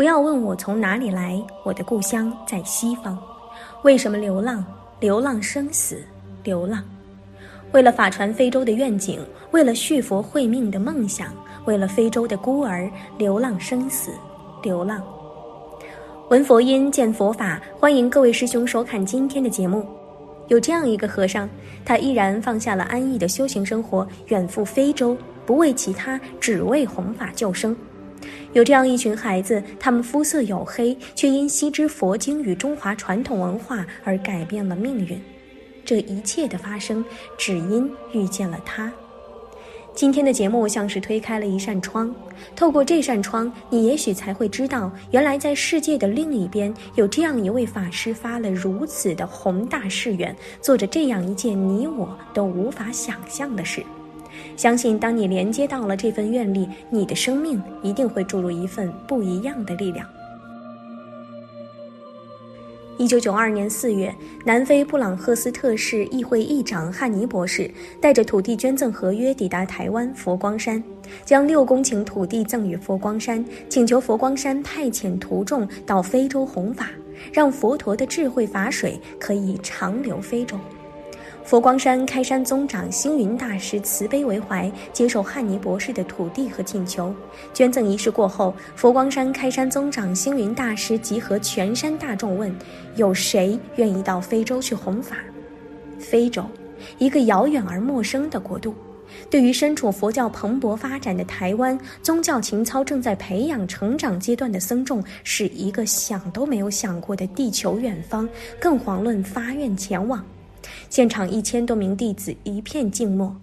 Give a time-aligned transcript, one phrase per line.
[0.00, 3.18] 不要问我从哪里来，我的故乡在西方。
[3.82, 4.64] 为什么流浪？
[4.98, 6.02] 流浪生死，
[6.42, 6.82] 流浪。
[7.72, 9.20] 为了法传非洲的愿景，
[9.50, 11.28] 为了续佛慧命的梦想，
[11.66, 14.10] 为了非洲的孤儿，流浪生死，
[14.62, 15.02] 流浪。
[16.30, 19.86] 闻佛音，见佛法，欢迎各位师兄收看今天的节目。
[20.48, 21.46] 有这样一个和尚，
[21.84, 27.76] 他毅然放下了安逸的修行生活，远赴非洲，不为其他，只为弘法救生。
[28.52, 35.20] 有这样一群孩子，他们肤色黝黑，却因悉知佛经与中华传统文化而改变了命运。
[35.84, 37.04] 这一切的发生，
[37.38, 38.92] 只因遇见了他。
[39.92, 42.14] 今天的节目像是推开了一扇窗，
[42.54, 53.84] 透过这扇窗，你也许才会知道，原来在世界的另一边，有这样一位法师发了如此的宏大誓愿，做着这样一件你我都无法想象的事。
[54.56, 60.06] 相信当你连接到了这份愿力，你的生命一定会注入一份不一样的力量。
[62.98, 64.14] 一九九二年四月，
[64.44, 70.84] 南非布朗赫斯特市议会议长汉尼博士带着土地捐赠合约抵达台湾佛光山，
[71.24, 76.90] 将六公顷土地赠予佛光山，请求佛光山派遣徒众到非洲弘法，
[77.32, 80.58] 让佛陀的智慧法水可以长流非洲。
[81.50, 87.12] 佛光山开山宗长星云大师慈悲为怀，接受汉尼博士的土地和请求。
[87.52, 92.54] 捐赠仪式过后，佛光山开山宗长星云大师集合全山大众问
[92.94, 95.16] ：“有谁愿意到非洲去弘法？”
[95.98, 96.44] 非洲，
[96.98, 98.72] 一个遥远而陌生的国度，
[99.28, 108.28] 对于身处佛教蓬勃发展的台湾，宗教情操正在培养成长阶段的僧众，是一个想都没有想过的地球远方，
[108.60, 110.24] 更遑论发愿前往。
[110.88, 113.34] 现场一千多名弟子一片静默。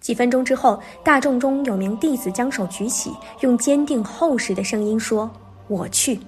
[0.00, 5.28] 几分钟之后，大众中有名弟子将手举起，用坚定厚实的声音说
[5.66, 6.20] ：“我去。”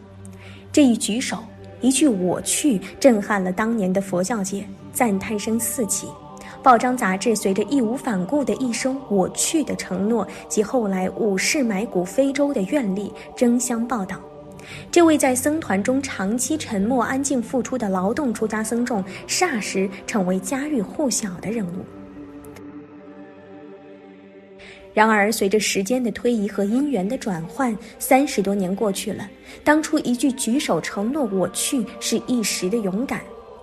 [0.72, 1.38] 这一举手，
[1.80, 6.08] 一句“我去”，震撼了当年的佛教界，赞叹声四起。
[6.60, 14.20] 报章杂志随着义无反顾的一声“我去”的承诺及后来五世埋骨非洲的愿力，争相报道。
[14.90, 21.84] 这位在僧团中长期沉默、安静付出的劳动出家僧众，霎时成为家喻户晓的人物。
[24.94, 29.28] 然而，随着时间的推移和因缘的转换，三十多年过去了，
[29.62, 33.20] 当初一句举手承诺“我去”是一时的勇敢；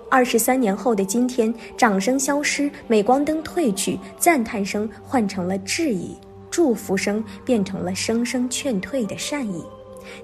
[0.09, 6.15] 二十三年后的今天，掌声消失，镁光灯褪去，赞叹声换成了质疑，
[6.49, 9.61] 祝福声变成了声声劝退的善意。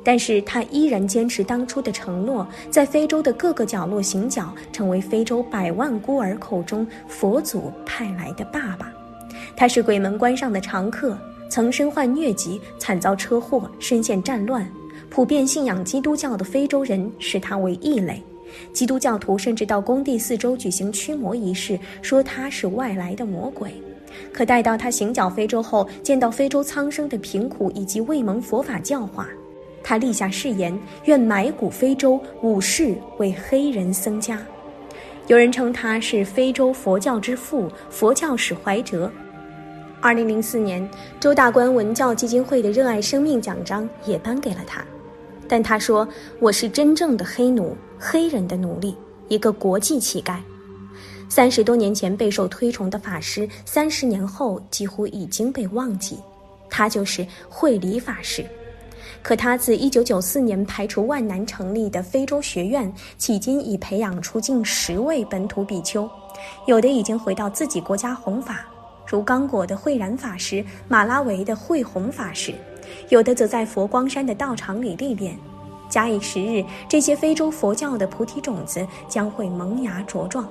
[0.04, 8.92] 但是他依然坚持当初的承诺，在非洲的各个角落行脚，成为非洲百万孤儿口中佛祖派来的爸爸。
[9.56, 11.18] 他是鬼门关上的常客，
[11.50, 14.68] 曾身患疟疾，惨遭车祸，身陷战乱。
[15.10, 18.24] 普遍信仰基督教的非洲人视他为异类，
[18.72, 23.74] 基督教徒甚至到工地四周举行驱魔仪式，说他是外来的魔鬼。
[24.34, 29.28] 可待到他行脚非洲后，见到非洲苍生的贫苦以及未蒙佛法教化。
[29.84, 34.40] 他立下誓言，愿埋骨非洲，五世为黑人僧家。
[35.28, 39.12] 有人称他是非洲佛教之父，佛教史怀哲。
[40.02, 44.84] 二零零四年，周大观文教基金会的热爱生命奖章也颁给了他。
[45.48, 46.08] 但他说
[46.40, 48.96] ：“我是真正的黑奴，黑人的奴隶，
[49.28, 50.38] 一个国际乞丐。”
[51.30, 56.18] 三十多年前备受推崇的法师，三十年后几乎已经被忘记。
[56.70, 58.44] 他就是慧理法师。
[59.24, 66.10] 可他自1994年排除万难成立的非洲学院，迄今已培养出近十位本土比丘，
[66.66, 68.66] 有的已经回到自己国家弘法，
[69.06, 72.54] 如刚果的慧然法师、马拉维的慧弘法师，
[73.10, 75.38] 有的则在佛光山的道场里历练。
[75.88, 80.48] 假以时日，这些非洲佛教的菩提种子将会萌芽茁壮。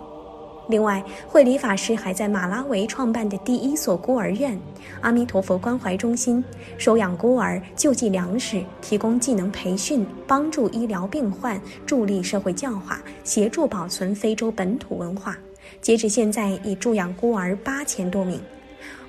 [0.71, 4.57] 另外，慧理法师还在马拉维创办的第一所孤儿院——
[5.03, 6.43] 阿弥陀佛关怀中心，
[6.79, 15.37] 收养孤儿、救济粮食、提供技能培训、帮助医疗病患、助力社会教化、协助保存非洲本土文化。
[15.81, 18.41] 截止现在，已助养孤儿八千多名。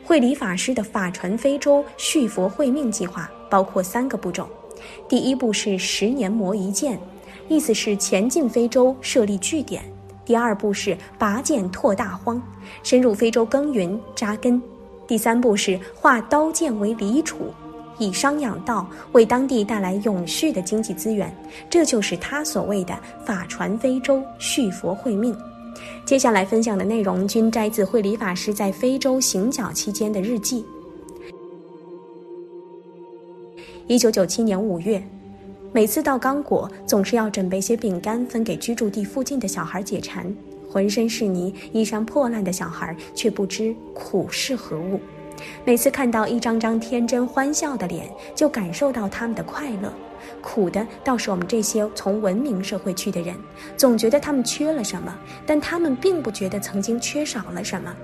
[0.03, 4.49] 慧理法师的法传非洲续佛慧命计划包括三个步骤：
[5.07, 6.99] 第一步是十年磨一剑，
[7.47, 9.83] 意思是前进非洲设立据点。
[10.31, 12.41] 第二步是拔剑拓大荒，
[12.83, 14.57] 深入非洲耕耘扎根；
[15.05, 17.35] 第三步是化刀剑为犁锄，
[17.97, 21.35] 以商养道，为当地带来永续的经济资源。
[21.69, 25.35] 这就是他所谓的法传非洲续佛慧命。
[26.05, 30.65] 接下来分享的内容均摘自慧理法师在非洲行脚期间的日记。
[33.85, 35.05] 一九九七年五月。
[35.73, 40.33] 每次到刚果，总是要准备些饼干分给居住地附近的小孩解馋。
[40.69, 45.00] 浑身是泥、衣衫破烂的小孩却不知苦是何物。
[45.63, 49.94] 每次看到一张张天真欢笑的脸，就感受到他们的快乐。
[50.41, 53.33] 苦的倒是我们这些从文明社会去的人，
[53.77, 57.95] 总觉得他们缺了什么，但他们并不觉得曾经缺少了什么。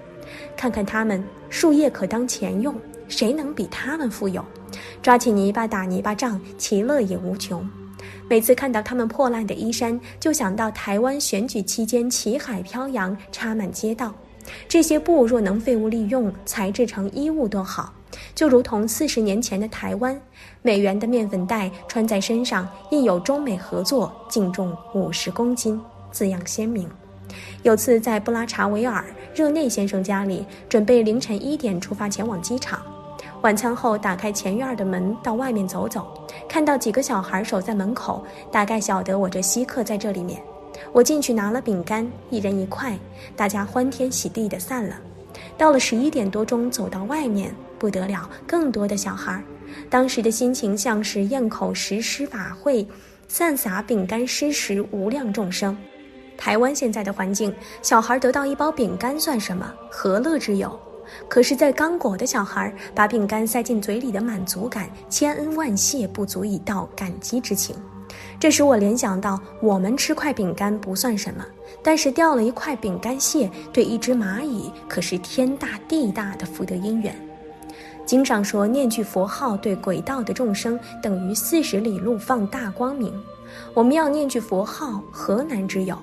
[0.56, 2.74] 看看他们，树叶可当钱用，
[3.07, 4.44] 谁能比他们富有？
[5.01, 7.68] 抓起泥巴打泥巴仗，其乐也无穷。
[8.30, 14.13] 每次看到他们破烂的衣衫，就想到台湾选举期间旗海飘扬，插满街道。
[14.68, 17.94] 这些布若能废物利用，裁制成衣物多好！
[18.33, 20.19] 就如同四十年前的台湾，
[20.62, 25.80] 美元的面粉袋穿在身上，印有中美合作，净重五十公斤，
[26.12, 26.89] 字样鲜明。
[27.63, 29.03] 有次在布拉查维尔
[29.36, 32.81] 热内先生家里，准备凌晨一点出发前往机场。
[33.44, 36.07] 晚餐后，打开前院的门到外面走走，
[36.50, 40.42] 看到几个小孩守在门口，大概晓得我这稀客在这里面。
[40.92, 42.98] 我进去拿了饼干，一人一块，
[43.36, 44.95] 大家欢天喜地的散了。
[45.56, 49.42] 到了十一点多钟，走到外面，不得了，更多的小孩。
[49.89, 52.86] 当时的心情像是咽口实施法会，
[53.28, 55.78] 散撒饼干施食无量众生。
[56.38, 59.72] 台湾现在的环境，小孩得到一包饼干算什么？
[59.89, 60.80] 何乐之有？
[61.27, 67.75] 可是，在刚果的小孩把饼干塞进嘴里的满足感，千恩万谢不足以道感激之情。
[68.39, 71.44] 这使我联想到，我们吃块饼干不算什么，
[71.83, 77.15] 但是掉了一块饼干屑，对一只蚂蚁可是天大地大的福德因缘。
[78.06, 83.13] 经上说，念句佛号对轨道的众生等于四十里路放大光明。
[83.74, 85.98] 我们要念句佛号，何难之有？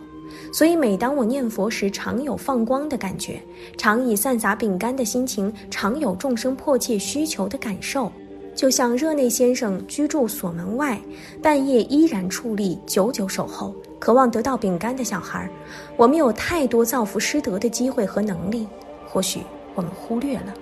[0.54, 3.42] 所以，每当我念佛时，常有放光的感觉，
[3.76, 8.12] 常以散撒饼干的心情，常有众生迫切需求的感受。
[8.54, 10.96] 就像热内先生居住所门外，
[11.42, 15.50] 半夜依然矗立，久久守候，渴望得到饼干的小孩，
[15.96, 18.68] 我们有太多造福师德的机会和能力，
[19.08, 19.40] 或许
[19.74, 20.54] 我们忽略了。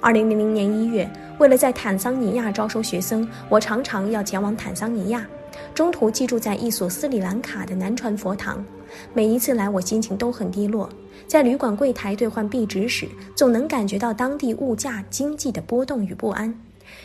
[0.00, 1.06] 二零零零年一月，
[1.38, 5.26] 为了在坦桑尼亚招收学生，我常常要前往坦桑尼亚。
[5.74, 8.64] 中途寄住在一所斯里兰卡的南传佛堂，
[9.14, 10.88] 每一次来我心情都很低落。
[11.26, 16.52] 在旅馆柜台兑换币值时，总能感觉到当地物价经济的波动与不安。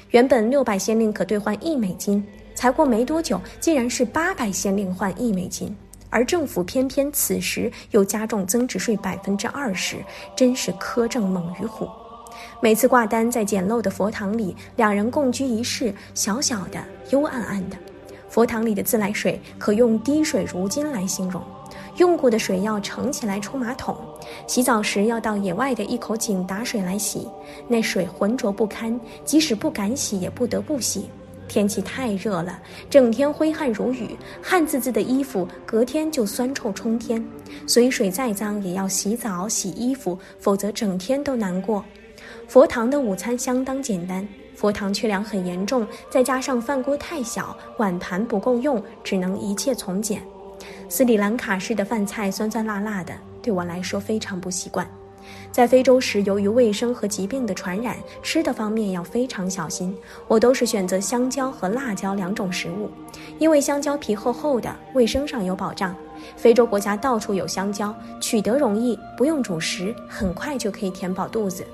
[0.09, 2.25] 原本六百先令可兑换一美金，
[2.55, 5.75] 才过没多久，竟然是八百先令换一美金，
[6.09, 9.97] 而政府偏偏此时又加重增值税百分之二十，
[10.35, 11.87] 真是苛政猛于虎。
[12.59, 17.77] 每次挂单在简陋的佛堂里，两人共居一室，小小的，幽暗暗的。
[18.35, 21.41] 佛堂里的自来水可用滴水如金来形容，
[21.95, 23.95] 用过的水要盛起来冲马桶，
[24.45, 27.29] 洗澡时要到野外的一口井打水来洗，
[27.65, 31.05] 那水浑浊不堪，即使不敢洗也不得不洗。
[31.47, 37.25] 天气太热了，整天挥汗如雨，汗渍渍的衣服隔天就酸臭冲天，
[37.65, 41.81] 所以水再脏也要洗澡洗衣服，否则整天都难过。
[42.49, 44.27] 佛堂的午餐相当简单。
[44.55, 50.21] 佛堂缺粮很严重，再加上饭锅太小，碗盘不够用，只能一切从简。
[50.87, 54.87] 斯里兰卡式的饭菜酸酸辣辣的，对我来说非常不习惯。
[55.51, 59.95] 在非洲时，由于卫生和疾病的传染，吃的方面要非常小心。
[60.27, 62.89] 我都是选择香蕉和辣椒两种食物，
[63.39, 65.95] 因为香蕉皮厚厚的，卫生上有保障。
[66.35, 71.65] 非洲国家到处有香蕉，取得容易，不用煮食，很快就可以填饱肚子。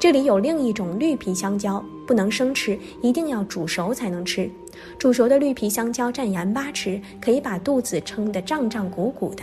[0.00, 4.48] 这里有另一种绿皮香蕉，不能生吃，一定要煮熟才能吃。
[4.98, 9.42] 煮熟的绿皮香蕉蘸盐巴吃，可以把肚子撑得胀胀鼓鼓的。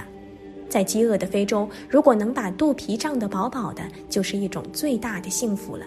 [0.70, 5.86] 在饥饿的非洲，如果能把肚皮胀得饱饱的，就是一种最大的幸福了。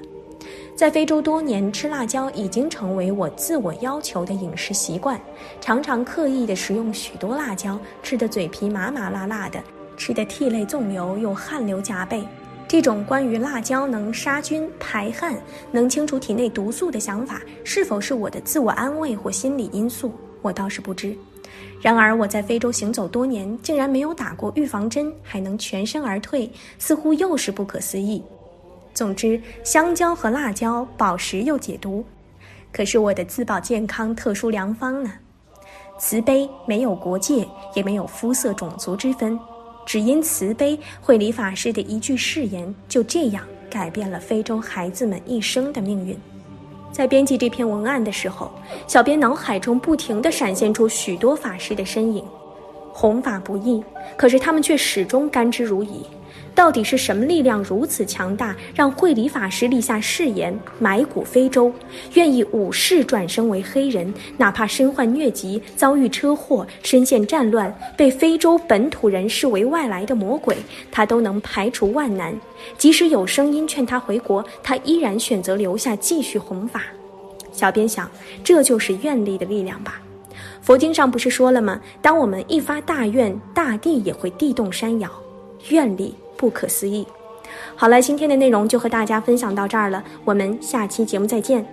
[0.77, 5.19] 在非洲多年，吃辣椒已经成为我自我要求的饮食习惯，
[5.61, 9.61] 常常刻意的食用许多辣椒，吃的嘴皮麻麻辣辣的，
[9.97, 12.23] 吃的涕泪纵流又汗流浃背。
[12.69, 15.37] 这种关于辣椒能杀菌排汗、
[15.71, 21.17] 能清除体内毒素的想法，是否是我的自我安慰或心理因素，我倒是不知。
[21.81, 28.21] 然而，我在非洲行走多年，竟然没有打过预防针，还能全身而退，似乎又是不可思议。
[28.93, 32.05] 总之，香蕉和辣椒保食又解毒，
[32.73, 35.13] 可是我的自保健康特殊良方呢？
[35.99, 39.39] 慈悲没有国界，也没有肤色种族之分，
[39.87, 46.19] 只因慈悲，慧理法师的一句誓言，就这样改变了非洲孩子们一生的命运。
[46.91, 48.51] 在编辑这篇文案的时候，
[48.89, 52.25] 小编脑海中不停地闪现出许多法师的身影。
[52.93, 53.85] 弘法不易，
[54.17, 55.89] 可是他们却始终甘之如饴，
[56.55, 61.71] 到底是什么力量如此强大，让慧理法师立下誓言，埋骨非洲，
[62.15, 70.57] 愿意五世转生为黑人，哪怕身患疟疾、遭遇车祸、身陷战乱，被非洲本土人视为外来的魔鬼，
[70.91, 72.35] 他都能排除万难。
[72.79, 76.85] 即使有声音劝他回国，他依然选择留下继续弘法。
[77.53, 78.11] 小编想，
[78.43, 80.01] 这就是愿力的力量吧。
[80.63, 81.81] 佛经上不是说了吗？
[82.01, 85.11] 当我们一发大愿，大地也会地动山摇。
[85.69, 86.15] 愿力。
[86.39, 87.07] 不可思议。
[87.77, 91.67] 好了，今天的内容就和大家分享到这儿了，我们下期节目再见。